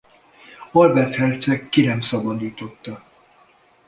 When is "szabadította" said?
2.01-3.03